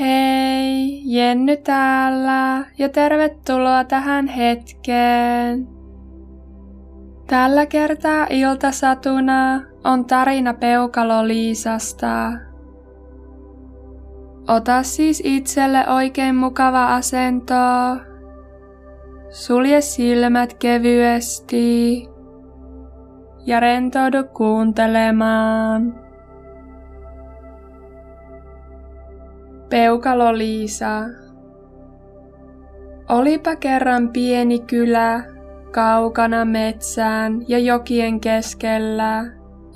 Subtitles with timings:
[0.00, 5.68] Hei, Jenny täällä ja tervetuloa tähän hetkeen.
[7.26, 12.32] Tällä kertaa iltasatuna on tarina Peukalo Liisasta.
[14.48, 17.54] Ota siis itselle oikein mukava asento.
[19.30, 22.08] Sulje silmät kevyesti
[23.46, 26.07] ja rentoudu kuuntelemaan.
[29.70, 31.02] Peukalo Liisa.
[33.08, 35.24] Olipa kerran pieni kylä
[35.70, 39.24] kaukana metsään ja jokien keskellä,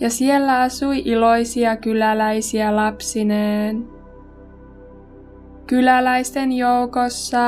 [0.01, 3.89] ja siellä asui iloisia kyläläisiä lapsineen.
[5.67, 7.41] Kyläläisten joukossa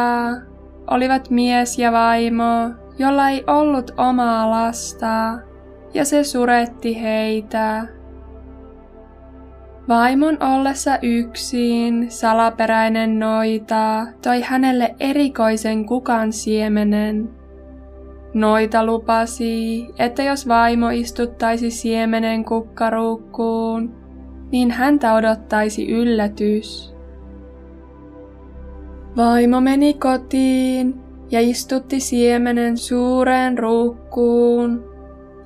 [0.90, 5.38] olivat mies ja vaimo, jolla ei ollut omaa lasta,
[5.94, 7.86] ja se suretti heitä.
[9.88, 17.28] Vaimon ollessa yksin salaperäinen noita toi hänelle erikoisen kukan siemenen.
[18.34, 23.94] Noita lupasi, että jos vaimo istuttaisi siemenen kukkaruukkuun,
[24.52, 26.94] niin häntä odottaisi yllätys.
[29.16, 34.93] Vaimo meni kotiin ja istutti siemenen suureen ruukkuun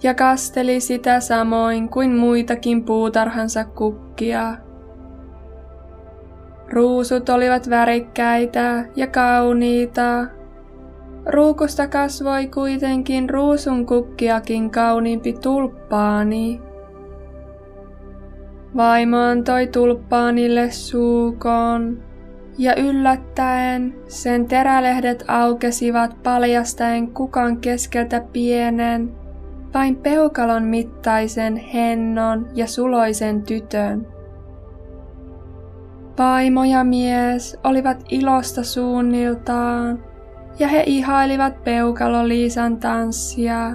[0.03, 4.57] ja kasteli sitä samoin kuin muitakin puutarhansa kukkia.
[6.69, 10.27] Ruusut olivat värikkäitä ja kauniita.
[11.27, 16.61] Ruukusta kasvoi kuitenkin ruusun kukkiakin kauniimpi tulppaani.
[18.77, 22.03] Vaimo antoi tulppaanille suukon,
[22.59, 29.15] ja yllättäen sen terälehdet aukesivat paljastaen kukan keskeltä pienen,
[29.75, 34.07] vain peukalon mittaisen hennon ja suloisen tytön.
[36.19, 40.05] Vaimo ja mies olivat ilosta suunniltaan,
[40.59, 43.73] ja he ihailivat peukalo Liisan tanssia.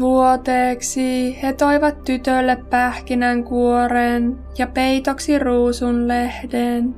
[0.00, 6.94] Vuoteeksi he toivat tytölle pähkinän kuoren ja peitoksi ruusun lehden.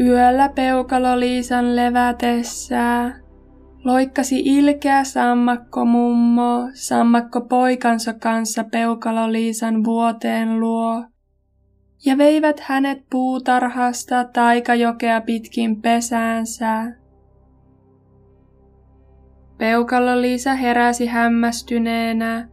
[0.00, 3.12] Yöllä peukalo Liisan levätessä
[3.88, 11.04] Loikkasi ilkeä sammakko mummo sammakko poikansa kanssa peukalo Liisan vuoteen luo,
[12.04, 16.92] ja veivät hänet puutarhasta taikajokea pitkin pesäänsä.
[19.58, 22.48] Peukalo Liisa heräsi hämmästyneenä,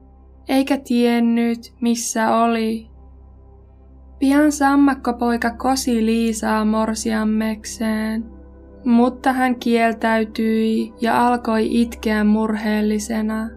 [0.47, 2.87] eikä tiennyt, missä oli.
[4.19, 8.34] Pian sammakkopoika kosi Liisaa morsiammekseen
[8.85, 13.49] mutta hän kieltäytyi ja alkoi itkeä murheellisena.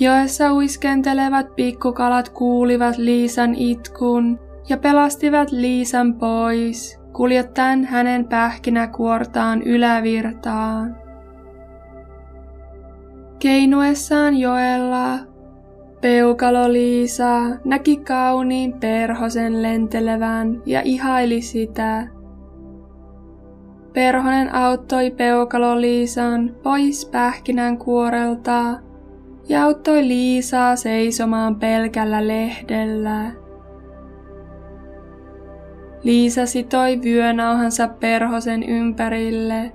[0.00, 4.38] Joessa uiskentelevat pikkukalat kuulivat Liisan itkun
[4.68, 10.96] ja pelastivat Liisan pois, kuljettaen hänen pähkinäkuortaan ylävirtaan.
[13.38, 15.18] Keinuessaan joella
[16.00, 22.08] Peukalo Liisa näki kauniin perhosen lentelevän ja ihaili sitä,
[23.96, 28.62] Perhonen auttoi peukalo Liisan pois pähkinän kuorelta
[29.48, 33.32] ja auttoi Liisaa seisomaan pelkällä lehdellä.
[36.02, 39.72] Liisa sitoi vyönauhansa perhosen ympärille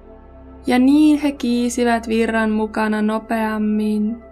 [0.67, 4.23] ja niin he kiisivät virran mukana nopeammin.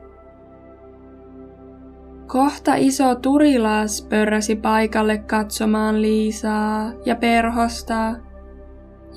[2.28, 8.16] Kohta iso turilas pörräsi paikalle katsomaan Liisaa ja perhosta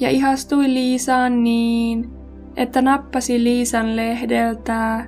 [0.03, 2.11] ja ihastui Liisaan niin,
[2.57, 5.07] että nappasi Liisan lehdeltä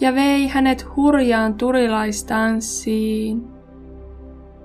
[0.00, 3.48] ja vei hänet hurjaan turilaistanssiin.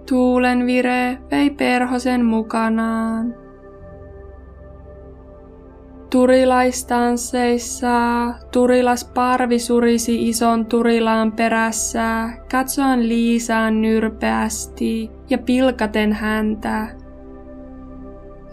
[0.09, 3.35] Tuulen vire vei perhosen mukanaan.
[6.09, 17.02] Turilaistansseissa turilas parvi surisi ison turilaan perässä, katsoen Liisaan nyrpeästi ja pilkaten häntä.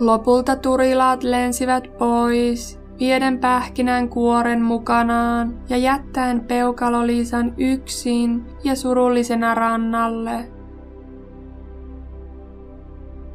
[0.01, 10.51] Lopulta turilaat lensivät pois, vieden pähkinän kuoren mukanaan ja jättäen peukaloliisan yksin ja surullisena rannalle.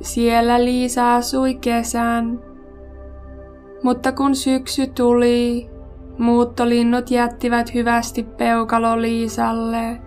[0.02, 2.40] Siellä Liisa asui kesän,
[3.84, 5.70] mutta kun syksy tuli,
[6.18, 10.02] muuttolinnut jättivät hyvästi peukaloliisalle.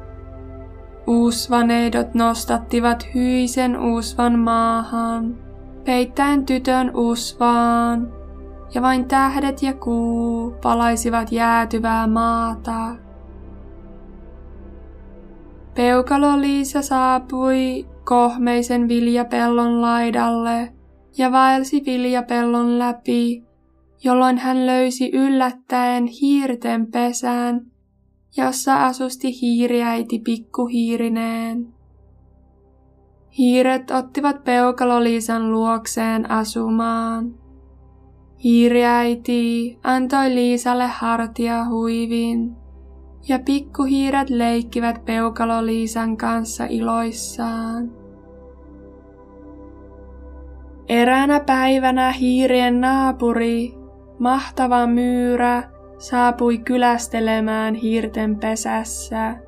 [1.07, 5.48] Uusvaneidot nostattivat hyisen uusvan maahan
[5.89, 8.13] peittäen tytön usvaan,
[8.75, 12.97] ja vain tähdet ja kuu palaisivat jäätyvää maata.
[15.75, 20.73] Peukalo-Liisa saapui kohmeisen viljapellon laidalle
[21.19, 23.45] ja vaelsi viljapellon läpi,
[24.05, 27.61] jolloin hän löysi yllättäen hiirten pesän,
[28.37, 31.78] jossa asusti hiiriäiti pikkuhiirineen.
[33.39, 37.35] Hiiret ottivat Peukalo-Liisan luokseen asumaan.
[38.45, 42.57] Hiiriäiti antoi Liisalle hartia huivin,
[43.29, 47.93] ja pikkuhiiret leikkivät Peukalo-Liisan kanssa iloissaan.
[50.89, 53.75] Eräänä päivänä hiirien naapuri,
[54.19, 55.63] mahtava myyrä,
[55.99, 59.48] saapui kylästelemään hiirten pesässä.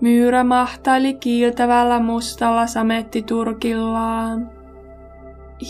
[0.00, 4.50] Myyrä mahtaili kiiltävällä mustalla samettiturkillaan.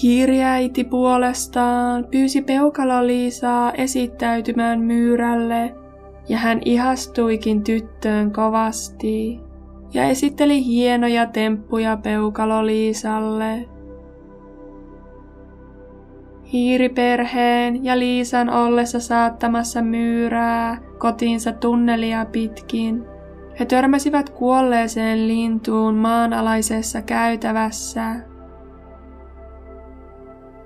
[0.03, 5.75] Hiiriäiti puolestaan pyysi Peukalo-Liisaa esittäytymään myyrälle,
[6.29, 9.41] ja hän ihastuikin tyttöön kovasti
[9.95, 13.69] ja esitteli hienoja temppuja Peukalo-Liisalle.
[16.53, 23.05] Hiiriperheen ja Liisan ollessa saattamassa myyrää kotiinsa tunnelia pitkin,
[23.61, 28.17] he törmäsivät kuolleeseen lintuun maanalaisessa käytävässä.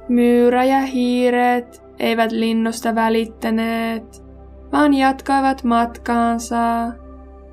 [0.09, 4.25] Myyrä ja hiiret eivät linnusta välittäneet,
[4.73, 6.93] vaan jatkoivat matkaansa,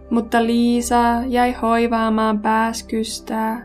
[0.09, 3.57] mutta Liisa jäi hoivaamaan pääskystä.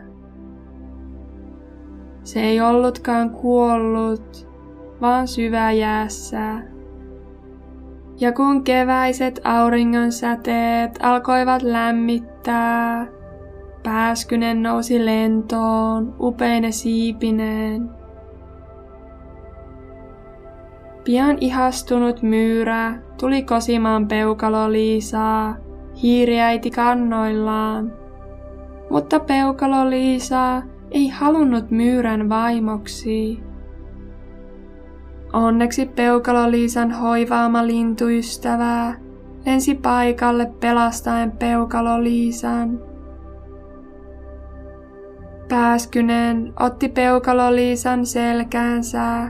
[2.23, 4.49] Se ei ollutkaan kuollut,
[5.01, 6.76] vaan syväjäässä.
[8.19, 13.07] Ja kun keväiset auringon säteet alkoivat lämmittää,
[13.83, 17.89] pääskynen nousi lentoon upeine siipineen.
[21.03, 25.55] Pian ihastunut myyrä tuli kosimaan peukalo Liisaa,
[26.03, 27.93] hiiriäiti kannoillaan.
[28.89, 33.46] Mutta peukalo Liisaa ei halunnut myyrän vaimoksi.
[35.33, 38.95] Onneksi Peukalo-Liisan hoivaama lintuystävää
[39.45, 42.79] lensi paikalle pelastaen Peukalo-Liisan.
[45.49, 49.29] Pääskynen otti Peukalo-Liisan selkäänsä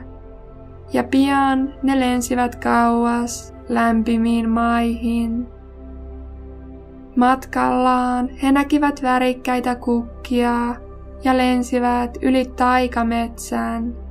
[0.93, 5.47] ja pian ne lensivät kauas lämpimiin maihin.
[7.15, 10.75] Matkallaan he näkivät värikkäitä kukkia
[11.23, 14.06] ja lensivät yli taikametsän.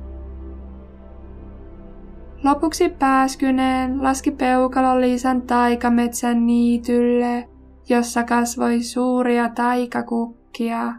[2.43, 7.49] Lopuksi pääskyneen laski peukalo Liisan taikametsän niitylle,
[7.89, 10.93] jossa kasvoi suuria taikakukkia.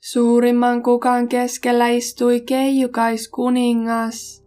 [0.00, 4.44] Suurimman kukan keskellä istui keijukais-kuningas,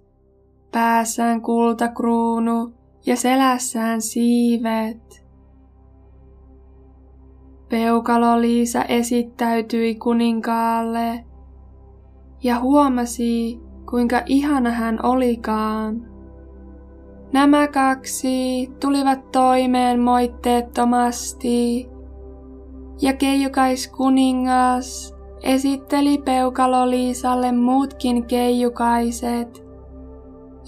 [0.71, 2.73] päässään kultakruunu
[3.05, 5.25] ja selässään siivet.
[7.69, 11.25] Peukalo Liisa esittäytyi kuninkaalle
[12.43, 13.59] ja huomasi,
[13.89, 16.09] kuinka ihana hän olikaan.
[17.33, 21.89] Nämä kaksi tulivat toimeen moitteettomasti,
[23.01, 29.63] ja keijukais kuningas esitteli Peukalo-Liisalle muutkin keijukaiset,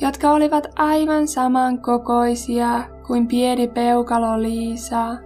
[0.01, 5.17] jotka olivat aivan samankokoisia kuin pieni Peukalo-Liisa.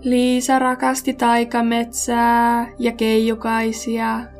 [0.00, 4.33] Liisa rakasti taikametsää ja keijukaisia.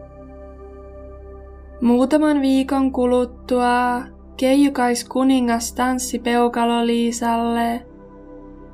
[1.85, 4.03] Muutaman viikon kuluttua
[4.37, 7.87] keijukais kuningas tanssi peukalo Liisalle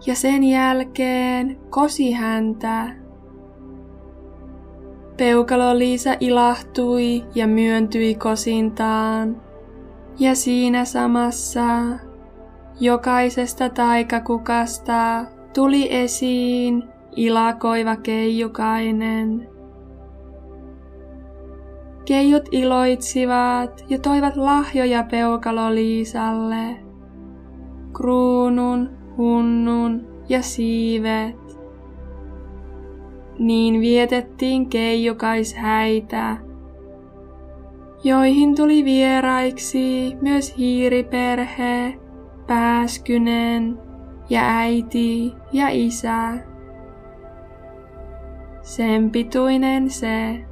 [0.07, 2.88] ja sen jälkeen kosi häntä.
[5.17, 9.43] Peukalo Liisa ilahtui ja myöntyi kosintaan,
[10.19, 11.67] ja siinä samassa
[12.81, 15.25] jokaisesta taikakukasta
[15.55, 16.85] tuli esiin
[17.17, 19.50] ilakoiva keijukainen.
[22.04, 26.76] Keijut iloitsivat ja toivat lahjoja peukalo Liisalle.
[27.92, 31.37] Kruunun, hunnun ja siivet.
[33.38, 36.37] Niin vietettiin keijukaishäitä,
[38.04, 41.99] joihin tuli vieraiksi myös hiiriperhe,
[42.47, 43.78] pääskynen
[44.30, 46.33] ja äiti ja isä.
[48.62, 50.50] Sen pituinen se.